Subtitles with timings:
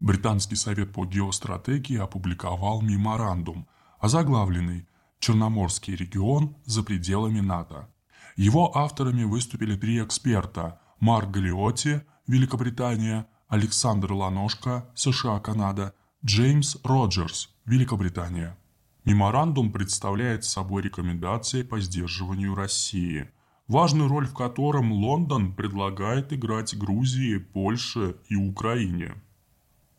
[0.00, 3.66] Британский совет по геостратегии опубликовал меморандум,
[3.98, 4.86] озаглавленный
[5.18, 7.88] «Черноморский регион за пределами НАТО».
[8.36, 18.56] Его авторами выступили три эксперта– Марк Галиотти, Великобритания, Александр Ланошко, США-Канада, Джеймс Роджерс, Великобритания.
[19.04, 23.30] Меморандум представляет собой рекомендации по сдерживанию России,
[23.68, 29.14] важную роль в котором Лондон предлагает играть Грузии, Польше и Украине.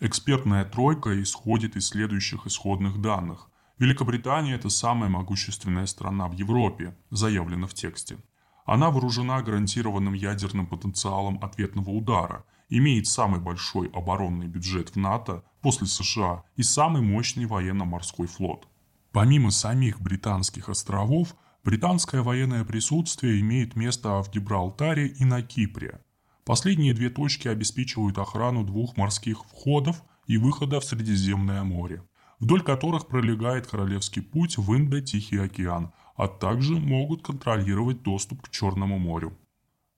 [0.00, 3.48] Экспертная тройка исходит из следующих исходных данных.
[3.78, 8.16] Великобритания– это самая могущественная страна в Европе, заявлено в тексте.
[8.64, 15.88] Она вооружена гарантированным ядерным потенциалом ответного удара, имеет самый большой оборонный бюджет в НАТО после
[15.88, 18.68] США и самый мощный военно-морской флот.
[19.10, 21.34] Помимо самих британских островов,
[21.64, 26.00] британское военное присутствие имеет место в Гибралтаре и на Кипре–
[26.48, 32.02] Последние две точки обеспечивают охрану двух морских входов и выхода в Средиземное море,
[32.40, 38.98] вдоль которых пролегает Королевский путь в Индо-Тихий океан, а также могут контролировать доступ к Черному
[38.98, 39.36] морю.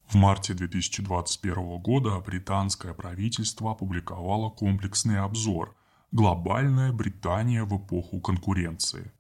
[0.09, 5.77] В марте 2021 года британское правительство опубликовало комплексный обзор
[6.11, 9.13] «Глобальная Британия в эпоху конкуренции».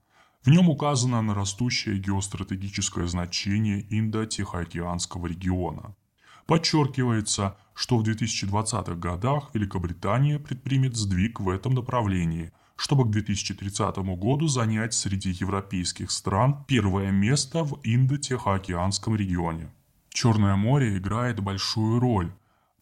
[0.43, 5.95] В нем указано на растущее геостратегическое значение Индо-Тихоокеанского региона–
[6.51, 14.49] Подчеркивается, что в 2020-х годах Великобритания предпримет сдвиг в этом направлении, чтобы к 2030 году
[14.49, 19.71] занять среди европейских стран первое место в Индо-Тихоокеанском регионе.
[20.09, 22.33] Черное море играет большую роль,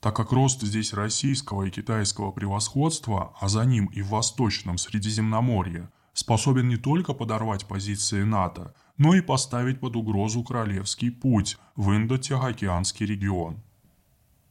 [0.00, 5.90] так как рост здесь российского и китайского превосходства, а за ним и в Восточном Средиземноморье,
[6.14, 13.06] способен не только подорвать позиции НАТО, но и поставить под угрозу Королевский путь в Индо-Тихоокеанский
[13.06, 13.62] регион.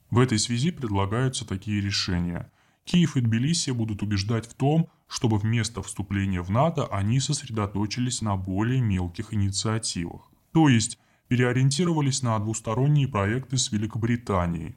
[0.10, 2.50] В этой связи предлагаются такие решения.
[2.86, 8.38] Киев и Тбилиси будут убеждать в том, чтобы вместо вступления в НАТО они сосредоточились на
[8.38, 14.76] более мелких инициативах, то есть переориентировались на двусторонние проекты с Великобританией.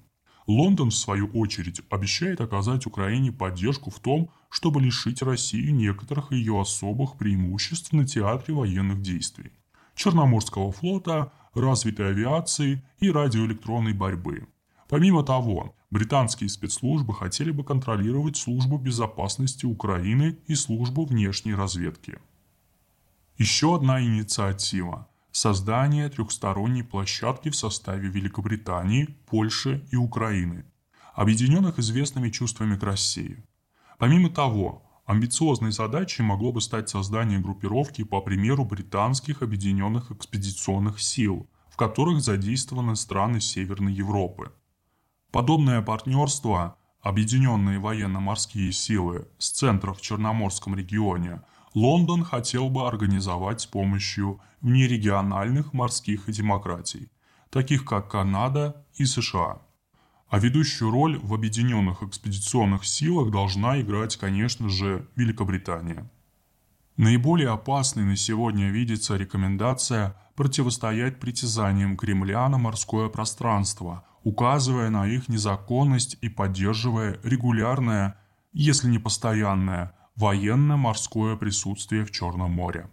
[0.49, 6.61] Лондон, в свою очередь, обещает оказать Украине поддержку в том, чтобы лишить Россию некоторых ее
[6.61, 9.53] особых преимуществ на театре военных действий.
[10.01, 14.49] Черноморского флота, развитой авиации и радиоэлектронной борьбы.
[14.89, 22.19] Помимо того, британские спецслужбы хотели бы контролировать службу безопасности Украины и службу внешней разведки.
[23.37, 30.65] Еще одна инициатива– создание трехсторонней площадки в составе Великобритании, Польши и Украины,
[31.13, 33.45] объединенных известными чувствами к России.
[33.99, 41.49] Помимо того, Амбициозной задачей могло бы стать создание группировки по примеру британских объединенных экспедиционных сил,
[41.69, 44.53] в которых задействованы страны Северной Европы.
[45.33, 51.43] Подобное партнерство, объединенные военно-морские силы с центров в Черноморском регионе,
[51.75, 57.11] Лондон хотел бы организовать с помощью внерегиональных морских демократий,
[57.51, 59.61] таких как Канада и США.
[60.31, 66.09] А ведущую роль в объединенных экспедиционных силах должна играть, конечно же, Великобритания.
[66.97, 75.29] Наиболее опасной на сегодня видится рекомендация противостоять притязаниям Кремля на морское пространство, указывая на их
[75.29, 78.17] незаконность и поддерживая регулярное,
[78.53, 82.89] если не постоянное, военно-морское присутствие в Черном море.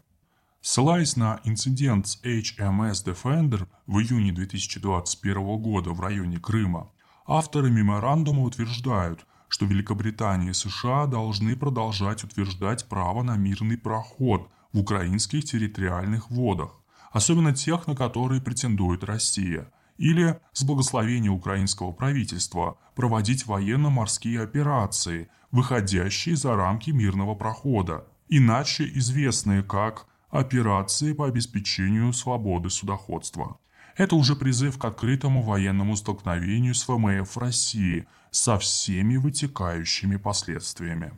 [0.62, 6.90] Ссылаясь на инцидент с HMS Defender в июне 2021 года в районе Крыма,
[7.30, 14.80] Авторы меморандума утверждают, что Великобритания и США должны продолжать утверждать право на мирный проход в
[14.80, 23.46] украинских территориальных водах, особенно тех, на которые претендует Россия, или с благословения украинского правительства проводить
[23.46, 33.60] военно-морские операции, выходящие за рамки мирного прохода, иначе известные как операции по обеспечению свободы судоходства.
[33.98, 41.14] Это уже призыв к открытому военному столкновению с ВМФ России со всеми вытекающими последствиями.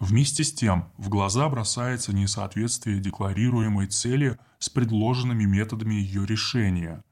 [0.00, 7.04] Вместе с тем, в глаза бросается несоответствие декларируемой цели с предложенными методами ее решения.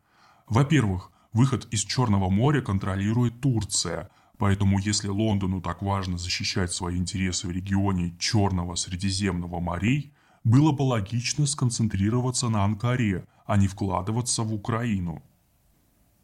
[0.49, 7.47] Во-первых, выход из Черного моря контролирует Турция, поэтому если Лондону так важно защищать свои интересы
[7.47, 10.13] в регионе Черного Средиземного морей,
[10.43, 15.23] было бы логично сконцентрироваться на Анкаре– а не вкладываться в Украину.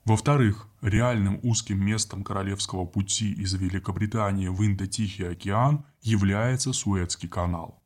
[0.04, 7.80] Во-вторых, реальным узким местом королевского пути из Великобритании в Индо-Тихий океан является Суэцкий канал.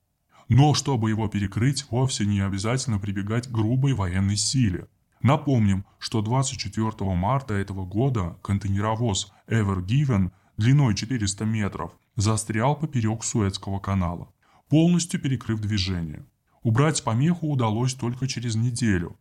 [0.48, 4.88] Но чтобы его перекрыть, вовсе не обязательно прибегать к грубой военной силе.
[5.22, 13.78] Напомним, что 24 марта этого года контейнеровоз Ever Given длиной 400 метров, застрял поперек Суэцкого
[13.78, 14.28] канала,
[14.68, 16.24] полностью перекрыв движение.
[16.62, 19.16] Убрать помеху удалось только через неделю.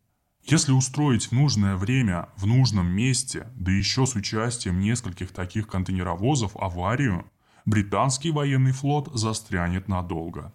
[0.47, 6.55] Если устроить в нужное время, в нужном месте, да еще с участием нескольких таких контейнеровозов
[6.55, 7.25] аварию,
[7.65, 10.53] британский военный флот застрянет надолго.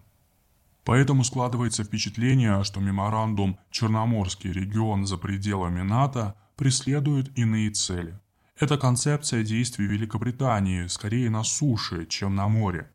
[0.85, 8.17] Поэтому складывается впечатление, что меморандум «Черноморский регион за пределами НАТО» преследует иные цели.
[8.61, 12.93] Это концепция действий Великобритании скорее на суше, чем на море.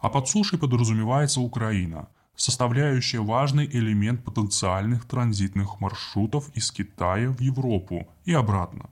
[0.00, 2.08] А под сушей подразумевается Украина,
[2.42, 8.90] составляющая важный элемент потенциальных транзитных маршрутов из Китая в Европу и обратно.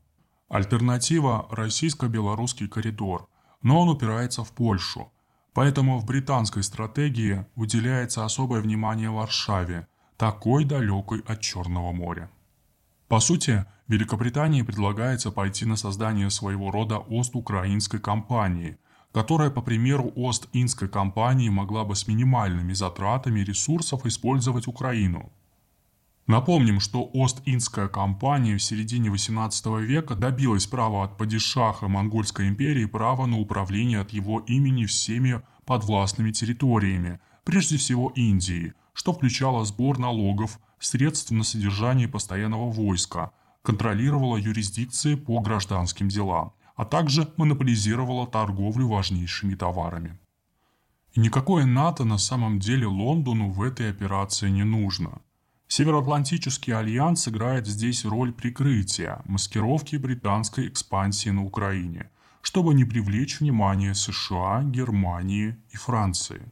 [0.48, 3.28] Альтернатива– российско-белорусский коридор,
[3.62, 5.12] но он упирается в Польшу–
[5.52, 12.30] Поэтому в британской стратегии уделяется особое внимание Варшаве, такой далекой от Черного моря.
[13.08, 18.78] По сути, Великобритании предлагается пойти на создание своего рода Ост-Украинской компании,
[19.12, 25.32] которая, по примеру Ост-Индской компании, могла бы с минимальными затратами ресурсов использовать Украину–
[26.30, 33.26] Напомним, что Ост-Индская компания в середине XVIII века добилась права от падишаха Монгольской империи права
[33.26, 40.60] на управление от его имени всеми подвластными территориями, прежде всего Индии, что включало сбор налогов,
[40.78, 49.54] средств на содержание постоянного войска, контролировала юрисдикции по гражданским делам, а также монополизировала торговлю важнейшими
[49.54, 50.18] товарами.
[51.12, 55.10] И никакое НАТО на самом деле Лондону в этой операции не нужно–
[55.72, 62.10] Североатлантический альянс играет здесь роль прикрытия, маскировки британской экспансии на Украине,
[62.40, 66.42] чтобы не привлечь внимание США, Германии и Франции.